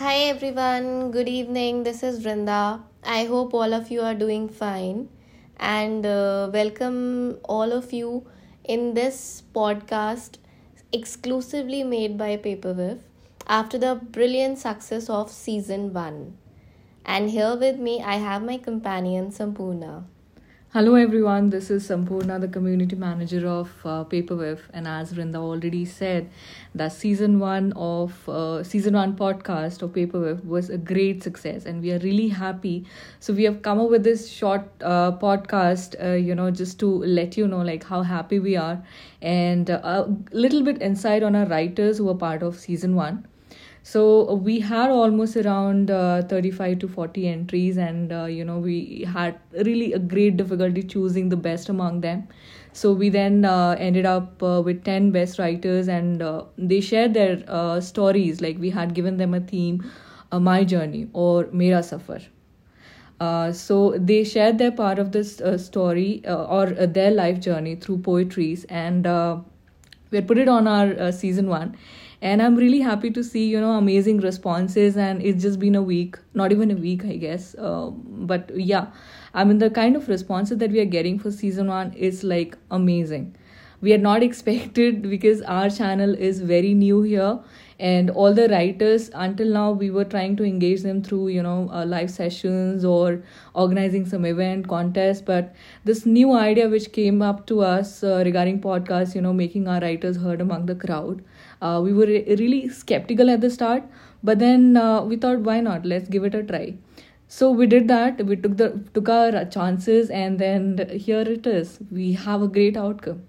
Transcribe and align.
Hi 0.00 0.14
everyone, 0.32 1.10
good 1.10 1.28
evening. 1.28 1.82
This 1.82 2.02
is 2.02 2.24
Vrinda. 2.24 2.80
I 3.04 3.26
hope 3.26 3.52
all 3.52 3.74
of 3.74 3.90
you 3.90 4.00
are 4.00 4.14
doing 4.14 4.48
fine 4.48 5.10
and 5.58 6.06
uh, 6.06 6.48
welcome 6.54 7.36
all 7.44 7.70
of 7.70 7.92
you 7.92 8.26
in 8.64 8.94
this 8.94 9.42
podcast 9.54 10.38
exclusively 10.90 11.84
made 11.84 12.16
by 12.16 12.38
Paperwiff 12.38 13.00
after 13.46 13.76
the 13.76 13.94
brilliant 13.94 14.58
success 14.58 15.10
of 15.10 15.30
season 15.30 15.92
1. 15.92 16.34
And 17.04 17.28
here 17.28 17.54
with 17.54 17.78
me 17.78 18.02
I 18.02 18.14
have 18.14 18.42
my 18.42 18.56
companion 18.56 19.30
Sampurna. 19.30 20.04
Hello 20.72 20.94
everyone, 20.94 21.50
this 21.50 21.68
is 21.68 21.88
Sampurna, 21.88 22.40
the 22.40 22.46
community 22.46 22.94
manager 22.94 23.44
of 23.48 23.72
uh, 23.84 24.04
Paperwiff, 24.04 24.60
and 24.72 24.86
as 24.86 25.12
Vrinda 25.12 25.34
already 25.34 25.84
said, 25.84 26.30
that 26.76 26.92
season 26.92 27.40
one 27.40 27.72
of 27.74 28.28
uh, 28.28 28.62
season 28.62 28.94
one 28.94 29.16
podcast 29.16 29.82
of 29.82 29.90
Paperwiff 29.90 30.44
was 30.44 30.70
a 30.70 30.78
great 30.78 31.24
success, 31.24 31.66
and 31.66 31.82
we 31.82 31.90
are 31.90 31.98
really 31.98 32.28
happy. 32.28 32.86
So 33.18 33.32
we 33.32 33.42
have 33.42 33.62
come 33.62 33.80
up 33.80 33.90
with 33.90 34.04
this 34.04 34.30
short 34.30 34.62
uh, 34.80 35.10
podcast, 35.18 35.96
uh, 36.00 36.12
you 36.12 36.36
know, 36.36 36.52
just 36.52 36.78
to 36.78 36.86
let 36.86 37.36
you 37.36 37.48
know 37.48 37.62
like 37.62 37.82
how 37.82 38.02
happy 38.02 38.38
we 38.38 38.54
are, 38.54 38.80
and 39.20 39.70
uh, 39.70 39.80
a 39.82 40.08
little 40.30 40.62
bit 40.62 40.80
insight 40.80 41.24
on 41.24 41.34
our 41.34 41.46
writers 41.46 41.98
who 41.98 42.08
are 42.10 42.14
part 42.14 42.44
of 42.44 42.56
season 42.56 42.94
one 42.94 43.26
so 43.82 44.34
we 44.34 44.60
had 44.60 44.90
almost 44.90 45.36
around 45.36 45.90
uh, 45.90 46.22
35 46.22 46.78
to 46.80 46.88
40 46.88 47.26
entries 47.28 47.78
and 47.78 48.12
uh, 48.12 48.24
you 48.24 48.44
know 48.44 48.58
we 48.58 49.06
had 49.12 49.38
really 49.52 49.92
a 49.94 49.98
great 49.98 50.36
difficulty 50.36 50.82
choosing 50.82 51.28
the 51.30 51.36
best 51.36 51.68
among 51.68 52.00
them. 52.02 52.28
So 52.72 52.92
we 52.92 53.08
then 53.08 53.44
uh, 53.44 53.76
ended 53.78 54.06
up 54.06 54.42
uh, 54.42 54.62
with 54.64 54.84
10 54.84 55.10
best 55.10 55.38
writers 55.38 55.88
and 55.88 56.22
uh, 56.22 56.44
they 56.58 56.80
shared 56.80 57.14
their 57.14 57.42
uh, 57.48 57.80
stories. 57.80 58.40
Like 58.40 58.58
we 58.58 58.70
had 58.70 58.94
given 58.94 59.16
them 59.16 59.34
a 59.34 59.40
theme 59.40 59.90
my 60.32 60.62
journey 60.62 61.08
or 61.12 61.48
mera 61.50 61.82
safar. 61.82 62.20
So 63.52 63.96
they 63.98 64.22
shared 64.24 64.58
their 64.58 64.70
part 64.70 64.98
of 64.98 65.10
this 65.12 65.40
story 65.56 66.22
or 66.26 66.66
their 66.66 67.10
life 67.10 67.40
journey 67.40 67.74
through 67.76 67.98
poetries 67.98 68.64
and 68.64 69.04
we 70.10 70.16
had 70.18 70.28
put 70.28 70.38
it 70.38 70.48
on 70.48 70.68
our 70.68 71.10
season 71.10 71.48
one 71.48 71.76
and 72.22 72.42
i'm 72.42 72.56
really 72.56 72.80
happy 72.80 73.10
to 73.10 73.22
see 73.24 73.46
you 73.48 73.60
know 73.60 73.72
amazing 73.72 74.18
responses 74.20 74.96
and 74.96 75.22
it's 75.22 75.42
just 75.42 75.58
been 75.58 75.74
a 75.74 75.82
week 75.82 76.18
not 76.34 76.52
even 76.52 76.70
a 76.70 76.74
week 76.74 77.04
i 77.04 77.16
guess. 77.16 77.54
Uh, 77.58 77.90
but 78.32 78.50
yeah 78.54 78.86
i 79.34 79.44
mean 79.44 79.58
the 79.58 79.70
kind 79.70 79.96
of 79.96 80.08
responses 80.08 80.58
that 80.58 80.70
we 80.70 80.80
are 80.80 80.90
getting 80.96 81.18
for 81.18 81.30
season 81.30 81.68
one 81.68 81.92
is 81.94 82.24
like 82.24 82.56
amazing. 82.70 83.36
We 83.82 83.92
had 83.92 84.02
not 84.02 84.22
expected 84.28 85.02
because 85.08 85.40
our 85.42 85.70
channel 85.70 86.14
is 86.14 86.42
very 86.42 86.74
new 86.74 87.00
here 87.02 87.40
and 87.78 88.10
all 88.10 88.34
the 88.34 88.46
writers 88.48 89.10
until 89.14 89.48
now 89.48 89.70
we 89.70 89.90
were 89.90 90.04
trying 90.04 90.36
to 90.36 90.44
engage 90.44 90.82
them 90.82 91.02
through 91.02 91.28
you 91.28 91.42
know 91.42 91.70
uh, 91.72 91.84
live 91.86 92.10
sessions 92.10 92.84
or 92.84 93.22
organizing 93.54 94.04
some 94.04 94.26
event 94.26 94.68
contest 94.68 95.24
but 95.24 95.54
this 95.84 96.04
new 96.04 96.34
idea 96.34 96.68
which 96.68 96.92
came 96.92 97.22
up 97.22 97.46
to 97.46 97.62
us 97.62 98.04
uh, 98.04 98.22
regarding 98.26 98.60
podcasts 98.60 99.14
you 99.14 99.22
know 99.22 99.32
making 99.32 99.66
our 99.66 99.80
writers 99.80 100.18
heard 100.18 100.42
among 100.42 100.66
the 100.66 100.74
crowd 100.74 101.24
uh, 101.60 101.80
we 101.82 101.92
were 101.92 102.06
re- 102.06 102.36
really 102.38 102.68
skeptical 102.68 103.30
at 103.30 103.40
the 103.40 103.50
start 103.50 103.82
but 104.22 104.38
then 104.38 104.76
uh, 104.76 105.02
we 105.02 105.16
thought 105.16 105.40
why 105.40 105.60
not? 105.60 105.84
Let's 105.86 106.08
give 106.08 106.24
it 106.24 106.34
a 106.34 106.42
try. 106.42 106.74
So 107.28 107.50
we 107.50 107.66
did 107.66 107.88
that. 107.88 108.24
We 108.26 108.36
took 108.36 108.56
the 108.56 108.68
took 108.94 109.08
our 109.08 109.44
chances 109.46 110.10
and 110.10 110.38
then 110.38 110.88
here 111.06 111.20
it 111.36 111.46
is. 111.46 111.78
We 111.90 112.12
have 112.12 112.42
a 112.42 112.48
great 112.48 112.76
outcome. 112.76 113.22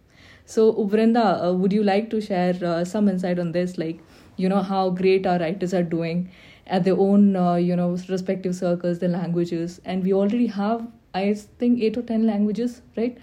So 0.46 0.74
Vrinda, 0.74 1.26
uh, 1.48 1.54
would 1.54 1.72
you 1.72 1.84
like 1.84 2.10
to 2.10 2.20
share 2.22 2.56
uh, 2.64 2.84
some 2.84 3.08
insight 3.08 3.40
on 3.40 3.52
this? 3.54 3.78
Like 3.78 4.00
you 4.38 4.50
know 4.50 4.62
how 4.62 4.90
great 4.90 5.26
our 5.28 5.40
writers 5.40 5.74
are 5.74 5.84
doing 5.84 6.30
at 6.68 6.84
their 6.84 6.98
own 6.98 7.36
uh, 7.36 7.56
you 7.56 7.76
know 7.76 7.90
respective 8.10 8.56
circles 8.56 9.00
their 9.00 9.10
languages. 9.10 9.80
And 9.86 10.04
we 10.04 10.14
already 10.14 10.48
have 10.48 10.88
i 11.20 11.34
think 11.62 11.82
8 11.86 11.98
or 11.98 12.02
10 12.10 12.26
languages 12.26 12.82
right 12.98 13.18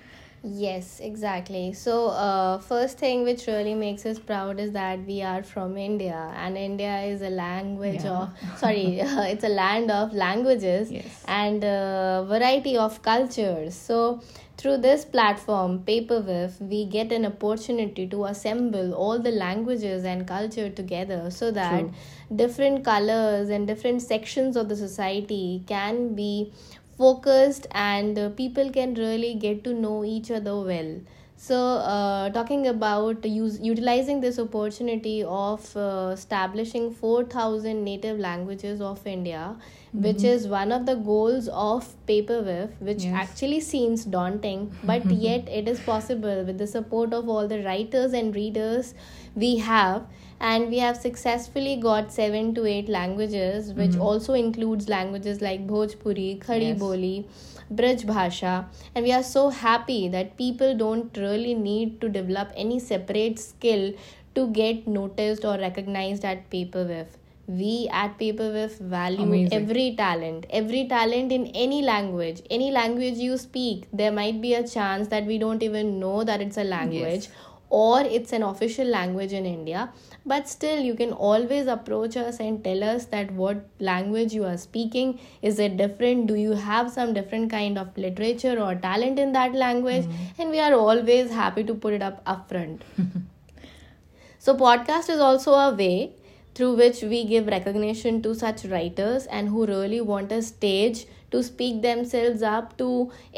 Yes, 0.50 1.00
exactly. 1.00 1.72
So, 1.74 2.08
uh, 2.08 2.58
first 2.58 2.98
thing 2.98 3.24
which 3.24 3.46
really 3.46 3.74
makes 3.74 4.06
us 4.06 4.18
proud 4.18 4.58
is 4.58 4.72
that 4.72 5.04
we 5.04 5.20
are 5.20 5.42
from 5.42 5.76
India, 5.76 6.32
and 6.36 6.56
India 6.56 7.02
is 7.02 7.22
a 7.22 7.28
language 7.28 8.04
yeah. 8.04 8.22
of 8.22 8.58
sorry, 8.58 9.00
uh, 9.02 9.22
it's 9.22 9.44
a 9.44 9.48
land 9.48 9.90
of 9.90 10.14
languages 10.14 10.90
yes. 10.90 11.24
and 11.26 11.64
a 11.64 12.24
variety 12.26 12.76
of 12.76 13.02
cultures. 13.02 13.74
So, 13.74 14.22
through 14.56 14.78
this 14.78 15.04
platform, 15.04 15.84
Paperwiff, 15.84 16.60
we 16.60 16.84
get 16.86 17.12
an 17.12 17.26
opportunity 17.26 18.08
to 18.08 18.24
assemble 18.24 18.92
all 18.94 19.18
the 19.18 19.30
languages 19.30 20.04
and 20.04 20.26
culture 20.26 20.68
together 20.68 21.30
so 21.30 21.50
that 21.52 21.80
True. 21.80 21.92
different 22.34 22.84
colors 22.84 23.50
and 23.50 23.66
different 23.66 24.02
sections 24.02 24.56
of 24.56 24.68
the 24.68 24.76
society 24.76 25.62
can 25.66 26.14
be 26.16 26.52
focused 26.98 27.66
and 27.72 28.18
uh, 28.18 28.28
people 28.30 28.70
can 28.70 28.94
really 28.94 29.34
get 29.34 29.64
to 29.64 29.72
know 29.72 30.04
each 30.04 30.30
other 30.30 30.60
well. 30.60 31.00
So 31.36 31.56
uh, 31.56 32.30
talking 32.30 32.66
about 32.66 33.24
use, 33.24 33.60
utilizing 33.60 34.20
this 34.20 34.38
opportunity 34.40 35.22
of 35.22 35.76
uh, 35.76 36.10
establishing 36.12 36.92
4000 36.92 37.84
native 37.84 38.18
languages 38.18 38.80
of 38.80 39.06
india 39.06 39.56
mm-hmm. 39.88 40.02
which 40.02 40.24
is 40.24 40.46
one 40.48 40.72
of 40.72 40.86
the 40.86 40.94
goals 40.94 41.48
of 41.48 41.88
paperwiff 42.06 42.70
which 42.80 43.04
yes. 43.04 43.14
actually 43.14 43.60
seems 43.60 44.04
daunting 44.04 44.72
but 44.84 45.04
yet 45.26 45.48
it 45.48 45.68
is 45.68 45.80
possible 45.80 46.44
with 46.44 46.58
the 46.58 46.66
support 46.66 47.12
of 47.12 47.28
all 47.28 47.48
the 47.48 47.62
writers 47.64 48.12
and 48.12 48.34
readers 48.34 48.94
we 49.34 49.56
have 49.56 50.06
and 50.40 50.68
we 50.70 50.78
have 50.78 50.96
successfully 50.96 51.76
got 51.76 52.12
7 52.12 52.54
to 52.54 52.64
8 52.64 52.88
languages 52.88 53.72
which 53.72 53.90
mm-hmm. 53.90 54.00
also 54.00 54.34
includes 54.34 54.88
languages 54.88 55.40
like 55.40 55.66
bhojpuri 55.66 56.28
khadi 56.48 56.68
yes. 56.72 56.78
boli 56.78 57.26
Braj 57.70 58.06
Bhasha, 58.06 58.66
and 58.94 59.04
we 59.04 59.12
are 59.12 59.22
so 59.22 59.50
happy 59.50 60.08
that 60.08 60.38
people 60.38 60.74
don't 60.74 61.14
really 61.18 61.52
need 61.52 62.00
to 62.00 62.08
develop 62.08 62.50
any 62.56 62.78
separate 62.78 63.38
skill 63.38 63.92
to 64.34 64.46
get 64.48 64.86
noticed 64.86 65.44
or 65.44 65.58
recognized 65.58 66.24
at 66.24 66.48
Paperwiff. 66.50 67.08
We 67.48 67.88
at 67.90 68.18
Paperwiff 68.18 68.78
value 68.78 69.22
Amazing. 69.22 69.54
every 69.54 69.94
talent, 69.96 70.46
every 70.50 70.86
talent 70.86 71.32
in 71.32 71.46
any 71.48 71.82
language, 71.82 72.42
any 72.50 72.70
language 72.70 73.16
you 73.16 73.38
speak. 73.38 73.88
There 73.92 74.12
might 74.12 74.40
be 74.42 74.54
a 74.54 74.68
chance 74.68 75.08
that 75.08 75.24
we 75.24 75.38
don't 75.38 75.62
even 75.62 75.98
know 75.98 76.24
that 76.24 76.42
it's 76.42 76.58
a 76.58 76.64
language. 76.64 77.24
Yes 77.24 77.28
or 77.70 78.00
it's 78.00 78.32
an 78.32 78.42
official 78.42 78.86
language 78.86 79.32
in 79.32 79.44
India. 79.44 79.92
But 80.24 80.48
still, 80.48 80.80
you 80.80 80.94
can 80.94 81.12
always 81.12 81.66
approach 81.66 82.16
us 82.16 82.40
and 82.40 82.62
tell 82.62 82.82
us 82.82 83.06
that 83.06 83.30
what 83.32 83.68
language 83.78 84.32
you 84.32 84.44
are 84.44 84.56
speaking 84.56 85.20
is 85.42 85.58
it 85.58 85.76
different? 85.76 86.26
Do 86.26 86.34
you 86.34 86.52
have 86.52 86.90
some 86.90 87.14
different 87.14 87.50
kind 87.50 87.78
of 87.78 87.96
literature 87.96 88.58
or 88.60 88.74
talent 88.74 89.18
in 89.18 89.32
that 89.32 89.54
language? 89.54 90.04
Mm-hmm. 90.04 90.42
And 90.42 90.50
we 90.50 90.60
are 90.60 90.74
always 90.74 91.30
happy 91.30 91.64
to 91.64 91.74
put 91.74 91.92
it 91.92 92.02
up 92.02 92.24
upfront. 92.24 92.80
so, 94.38 94.54
podcast 94.56 95.10
is 95.10 95.20
also 95.20 95.52
a 95.52 95.74
way 95.74 96.12
through 96.58 96.74
which 96.74 97.02
we 97.02 97.24
give 97.24 97.46
recognition 97.46 98.20
to 98.22 98.34
such 98.34 98.64
writers 98.74 99.26
and 99.26 99.48
who 99.48 99.66
really 99.66 100.00
want 100.00 100.32
a 100.32 100.42
stage 100.42 101.06
to 101.30 101.42
speak 101.48 101.82
themselves 101.82 102.42
up 102.42 102.76
to 102.78 102.88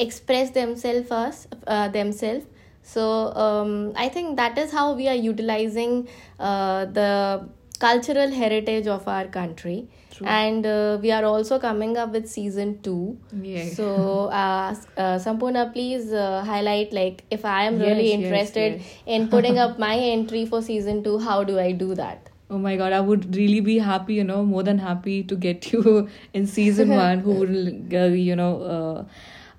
express 0.07 0.53
themselves 0.63 1.11
us 1.11 1.47
uh, 1.67 1.89
themselves 1.89 2.47
so 2.83 3.33
um, 3.47 3.93
I 3.95 4.09
think 4.09 4.37
that 4.37 4.59
is 4.59 4.73
how 4.73 4.95
we 4.95 5.09
are 5.09 5.15
utilizing 5.15 6.09
uh, 6.39 6.87
the 6.87 7.49
cultural 7.79 8.31
heritage 8.31 8.87
of 8.87 9.07
our 9.09 9.27
country. 9.27 9.89
True. 10.11 10.27
And 10.27 10.67
uh, 10.67 10.99
we 11.01 11.11
are 11.11 11.25
also 11.25 11.59
coming 11.59 11.97
up 11.97 12.11
with 12.13 12.29
season 12.29 12.81
two. 12.83 13.19
Yeah. 13.33 13.69
So, 13.69 14.27
uh, 14.27 14.75
uh, 14.97 15.19
Sampurna, 15.19 15.73
please 15.73 16.13
uh, 16.13 16.43
highlight 16.45 16.93
like 16.93 17.25
if 17.31 17.45
I 17.45 17.65
am 17.65 17.79
really 17.79 18.09
yes, 18.09 18.21
interested 18.21 18.73
yes, 18.75 18.83
yes. 18.83 19.03
in 19.07 19.29
putting 19.29 19.59
up 19.67 19.79
my 19.79 19.95
entry 19.97 20.45
for 20.47 20.63
season 20.63 21.03
two, 21.03 21.19
how 21.19 21.43
do 21.45 21.59
I 21.59 21.73
do 21.73 21.95
that? 21.95 22.30
Oh 22.51 22.59
my 22.59 22.77
god, 22.77 22.93
I 22.93 23.01
would 23.01 23.37
really 23.37 23.61
be 23.61 23.79
happy, 23.79 24.15
you 24.15 24.25
know, 24.25 24.45
more 24.45 24.65
than 24.65 24.79
happy 24.79 25.23
to 25.23 25.37
get 25.37 25.73
you 25.73 26.09
in 26.35 26.47
season 26.47 26.89
one 27.01 27.21
who 27.21 27.33
will, 27.33 27.69
uh, 27.95 28.07
you 28.09 28.35
know, 28.35 28.63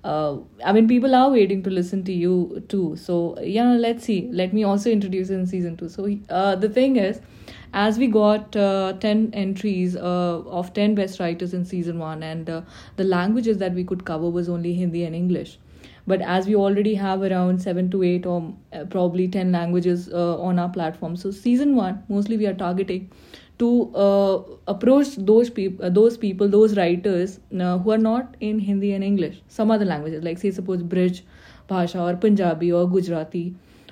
uh, 0.04 0.06
uh, 0.06 0.36
I 0.64 0.72
mean, 0.72 0.88
people 0.88 1.14
are 1.14 1.30
waiting 1.30 1.62
to 1.62 1.70
listen 1.70 2.04
to 2.04 2.12
you 2.12 2.62
too. 2.68 2.96
So, 2.96 3.38
yeah, 3.40 3.72
let's 3.72 4.04
see. 4.04 4.28
Let 4.30 4.52
me 4.52 4.64
also 4.64 4.90
introduce 4.90 5.30
in 5.30 5.46
season 5.46 5.76
two. 5.76 5.88
So, 5.88 6.06
uh, 6.28 6.56
the 6.56 6.68
thing 6.68 6.96
is, 6.96 7.20
as 7.72 7.98
we 7.98 8.08
got 8.08 8.54
uh, 8.56 8.94
10 9.00 9.30
entries 9.32 9.96
uh, 9.96 10.42
of 10.60 10.74
10 10.74 10.94
best 10.94 11.18
writers 11.18 11.54
in 11.54 11.64
season 11.64 11.98
one, 11.98 12.22
and 12.22 12.50
uh, 12.50 12.60
the 12.96 13.04
languages 13.04 13.58
that 13.58 13.72
we 13.72 13.84
could 13.84 14.04
cover 14.04 14.28
was 14.28 14.48
only 14.48 14.74
Hindi 14.74 15.04
and 15.04 15.14
English. 15.14 15.58
But 16.06 16.20
as 16.20 16.46
we 16.46 16.56
already 16.56 16.94
have 16.94 17.22
around 17.22 17.62
7 17.62 17.90
to 17.90 18.02
8 18.02 18.26
or 18.26 18.54
uh, 18.72 18.84
probably 18.86 19.28
10 19.28 19.52
languages 19.52 20.08
on 20.12 20.58
our 20.58 20.68
platform, 20.68 21.16
so 21.16 21.30
season 21.30 21.76
one, 21.76 22.02
mostly 22.08 22.36
we 22.36 22.46
are 22.46 22.54
targeting 22.54 23.10
to 23.62 23.94
uh, 23.94 24.42
approach 24.66 25.10
those 25.30 25.50
people 25.58 25.90
those 25.98 26.16
people 26.22 26.48
those 26.54 26.76
writers 26.78 27.38
uh, 27.60 27.78
who 27.78 27.92
are 27.96 28.02
not 28.06 28.36
in 28.40 28.58
hindi 28.68 28.92
and 28.94 29.04
english. 29.04 29.36
Some 29.58 29.70
other 29.70 29.84
languages 29.84 30.24
like 30.28 30.38
say 30.44 30.50
suppose 30.58 30.82
brij 30.94 31.20
bhasha 31.68 32.00
or 32.06 32.16
punjabi 32.24 32.72
or 32.80 32.88
gujarati 32.96 33.44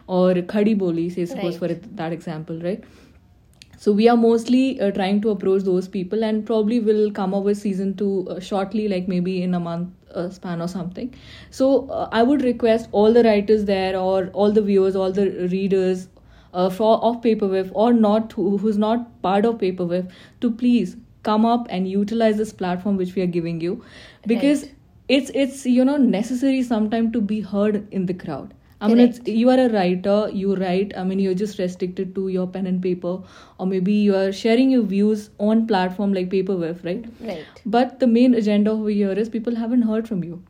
or 0.07 0.35
khadi 0.55 0.75
boli 0.83 1.07
say 1.19 1.29
suppose 1.35 1.61
right. 1.61 1.85
for 1.85 1.95
that 2.03 2.19
example 2.19 2.61
right? 2.69 2.91
So 3.85 3.93
we 4.01 4.09
are 4.13 4.17
mostly 4.23 4.65
uh, 4.81 4.91
trying 4.97 5.23
to 5.23 5.31
approach 5.31 5.63
those 5.69 5.87
people 5.89 6.25
and 6.31 6.45
probably 6.51 6.81
will 6.89 7.07
come 7.21 7.37
up 7.39 7.45
with 7.45 7.61
season 7.61 7.95
2 8.01 8.11
uh, 8.29 8.41
shortly 8.49 8.89
like 8.95 9.09
maybe 9.13 9.37
in 9.43 9.55
a 9.55 9.61
month 9.61 10.00
uh, 10.15 10.31
span 10.31 10.61
or 10.61 10.69
something. 10.69 11.15
So 11.51 11.89
uh, 11.89 12.09
i 12.13 12.23
would 12.23 12.43
request 12.43 12.89
all 12.93 13.13
the 13.13 13.23
writers 13.25 13.65
there 13.65 13.97
or 13.99 14.27
all 14.29 14.53
the 14.53 14.63
viewers 14.63 14.97
all 14.97 15.13
the 15.13 15.27
readers 15.53 16.09
uh, 16.53 16.69
for 16.71 16.99
of 17.05 17.21
paperwiff 17.23 17.71
or 17.75 17.93
not 17.93 18.33
who, 18.33 18.59
who's 18.59 18.79
not 18.79 19.23
part 19.23 19.45
of 19.45 19.59
paperwiff 19.59 20.11
to 20.41 20.51
please 20.51 20.97
come 21.23 21.45
up 21.45 21.67
and 21.71 21.89
utilize 21.89 22.37
this 22.37 22.53
platform 22.53 22.97
which 22.97 23.15
we 23.15 23.23
are 23.23 23.27
giving 23.27 23.61
you. 23.61 23.83
Because 24.27 24.63
Right. 24.65 24.75
it's 25.09 25.31
it's 25.35 25.67
you 25.67 25.85
know 25.85 25.97
necessary 25.97 26.63
sometime 26.63 27.13
to 27.13 27.21
be 27.21 27.41
heard 27.41 27.87
in 27.91 28.07
the 28.07 28.15
crowd 28.15 28.55
I 28.81 28.89
mean, 28.89 28.99
it's, 29.01 29.21
you 29.27 29.51
are 29.51 29.59
a 29.59 29.69
writer, 29.69 30.31
you 30.33 30.55
write. 30.57 30.93
I 30.97 31.05
mean, 31.05 31.19
you're 31.19 31.35
just 31.35 31.59
restricted 31.59 32.15
to 32.15 32.29
your 32.29 32.47
pen 32.47 32.67
and 32.67 32.83
paper, 32.83 33.19
or 33.59 33.67
maybe 33.67 33.93
you 33.93 34.17
are 34.17 34.33
sharing 34.33 34.71
your 34.71 34.83
views 34.83 35.31
on 35.39 35.67
platform 35.67 36.15
like 36.15 36.31
Paperwiff, 36.31 36.85
right? 36.85 37.05
Right. 37.21 37.45
But 37.67 38.01
the 38.01 38.07
main 38.07 38.35
agenda 38.35 38.71
over 38.71 38.89
here 38.89 39.13
is 39.13 39.29
people 39.29 39.55
haven't 39.55 39.83
heard 39.83 40.09
from 40.09 40.25
you. 40.25 40.43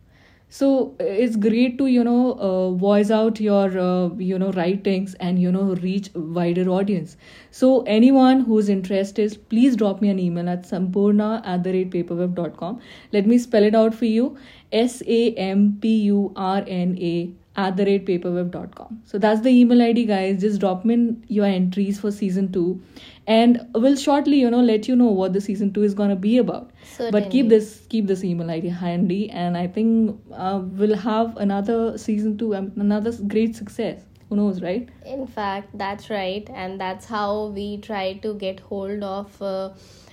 So 0.53 0.97
uh, 1.01 1.05
it's 1.05 1.37
great 1.37 1.79
to 1.79 1.87
you 1.87 2.03
know 2.03 2.33
uh, 2.33 2.71
voice 2.73 3.11
out 3.13 3.41
your 3.41 3.79
uh, 3.79 4.09
you 4.31 4.37
know 4.37 4.51
writings 4.53 5.15
and 5.27 5.39
you 5.41 5.53
know 5.53 5.75
reach 5.83 6.11
wider 6.15 6.69
audience. 6.69 7.17
So 7.53 7.83
anyone 7.83 8.41
who's 8.41 8.69
interested, 8.69 9.37
please 9.49 9.77
drop 9.77 10.03
me 10.03 10.09
an 10.09 10.19
email 10.19 10.49
at 10.49 10.65
sampurna 10.65 11.29
at 11.47 11.63
the 11.63 11.73
rate 11.73 11.93
paperwiff.com. 11.93 12.81
Let 13.13 13.27
me 13.29 13.39
spell 13.39 13.63
it 13.63 13.77
out 13.77 13.95
for 13.95 14.07
you: 14.07 14.37
S 14.73 15.03
A 15.07 15.35
M 15.35 15.79
P 15.81 15.95
U 16.09 16.33
R 16.35 16.65
N 16.67 16.99
A 16.99 17.31
at 17.57 17.77
the 17.77 17.85
rate 17.85 18.07
paperwiff.com. 18.07 19.03
So 19.05 19.19
that's 19.19 19.41
the 19.41 19.51
email 19.51 19.83
ID, 19.83 20.07
guys. 20.07 20.41
Just 20.41 20.61
drop 20.61 20.85
me 20.85 20.95
in 20.95 21.25
your 21.29 21.47
entries 21.47 21.99
for 22.01 22.11
season 22.11 22.53
two, 22.53 22.81
and 23.27 23.61
we'll 23.75 23.97
shortly 23.97 24.39
you 24.41 24.51
know 24.51 24.61
let 24.61 24.87
you 24.89 24.95
know 24.97 25.07
what 25.07 25.33
the 25.33 25.41
season 25.41 25.73
two 25.73 25.83
is 25.83 25.95
gonna 25.95 26.17
be 26.17 26.39
about 26.39 26.71
Certainly. 26.97 27.21
but 27.21 27.31
keep 27.31 27.49
this 27.49 27.87
keep 27.89 28.07
this 28.07 28.25
email 28.25 28.51
id 28.51 28.69
handy 28.69 29.31
and 29.31 29.57
i 29.57 29.67
think 29.67 30.19
uh, 30.33 30.61
we'll 30.63 30.97
have 30.97 31.37
another 31.37 31.97
season 31.99 32.37
two 32.39 32.55
um, 32.57 32.73
another 32.77 33.13
great 33.29 33.55
success 33.55 34.03
who 34.29 34.37
knows 34.37 34.63
right 34.63 34.89
In 35.05 35.27
fact, 35.27 35.77
that's 35.77 36.09
right, 36.09 36.49
and 36.55 36.81
that's 36.81 37.05
how 37.05 37.47
we 37.47 37.79
try 37.79 38.15
to 38.27 38.35
get 38.35 38.61
hold 38.61 39.03
of 39.03 39.43
uh, 39.43 39.71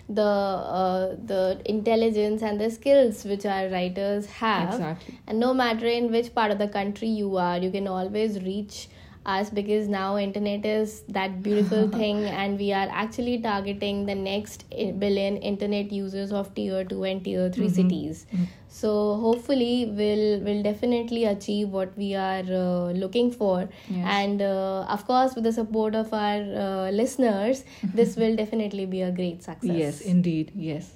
the 0.10 0.22
uh, 0.22 1.16
the 1.26 1.62
intelligence 1.66 2.42
and 2.42 2.60
the 2.60 2.70
skills 2.72 3.26
which 3.26 3.46
our 3.46 3.68
writers 3.70 4.26
have. 4.28 4.74
Exactly. 4.74 5.20
And 5.28 5.40
no 5.40 5.54
matter 5.54 5.86
in 5.86 6.12
which 6.12 6.34
part 6.34 6.52
of 6.52 6.58
the 6.58 6.68
country 6.68 7.10
you 7.10 7.38
are, 7.38 7.58
you 7.58 7.72
can 7.72 7.88
always 7.88 8.42
reach 8.44 8.88
us 9.28 9.50
because 9.50 9.88
now 9.88 10.18
internet 10.18 10.66
is 10.66 11.04
that 11.10 11.42
beautiful 11.44 11.88
thing, 12.00 12.24
and 12.44 12.58
we 12.58 12.72
are 12.74 12.88
actually 12.92 13.40
targeting 13.42 14.06
the 14.06 14.16
next 14.16 14.64
billion 15.00 15.38
internet 15.38 15.92
users 15.92 16.32
of 16.32 16.54
tier 16.56 16.84
two 16.86 17.04
and 17.04 17.24
tier 17.26 17.50
3 17.50 17.70
cities. 17.70 18.26
So 18.70 18.94
hopefully 19.26 19.92
we'll 20.00 20.40
will 20.48 20.64
definitely 20.64 21.26
achieve 21.26 21.70
what 21.70 21.98
we 21.98 22.10
are 22.16 22.44
uh, 22.62 22.92
looking 23.04 23.32
for, 23.32 23.68
Yes. 23.90 24.08
and 24.18 24.42
uh, 24.42 24.86
of 24.98 25.06
course 25.12 25.36
with 25.36 25.44
the 25.44 25.54
support 25.54 25.96
of 25.96 26.14
our 26.14 26.42
uh, 26.66 26.92
listeners, 26.92 27.64
this 28.02 28.16
will 28.16 28.36
definitely 28.36 28.86
be 28.98 29.02
a 29.02 29.12
great 29.12 29.44
success. 29.44 29.78
yes 29.86 30.02
indeed 30.02 30.52
yes 30.56 30.92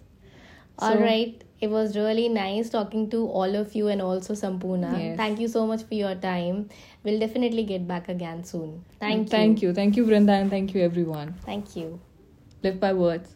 All 0.80 0.94
So- 0.94 1.02
right. 1.02 1.44
It 1.62 1.70
was 1.70 1.96
really 1.96 2.28
nice 2.28 2.70
talking 2.70 3.10
to 3.12 3.28
all 3.28 3.56
of 3.56 3.76
you 3.76 3.88
and 3.88 4.02
also 4.02 4.34
Sampurna. 4.34 4.98
Yes. 5.00 5.18
Thank 5.18 5.40
you 5.40 5.48
so 5.48 5.68
much 5.68 5.84
for 5.84 5.94
your 5.94 6.16
time. 6.16 6.70
We'll 7.04 7.20
definitely 7.20 7.64
get 7.64 7.88
back 7.88 8.10
again 8.10 8.44
soon. 8.44 8.84
Thank 9.00 9.20
you. 9.20 9.26
thank 9.30 9.62
you 9.62 9.74
thank 9.74 9.96
you 9.98 10.06
Vrinda 10.06 10.42
and 10.42 10.50
thank 10.50 10.74
you 10.74 10.82
everyone 10.82 11.36
Thank 11.46 11.76
you. 11.76 12.00
live 12.64 12.80
by 12.80 12.94
words 12.94 13.30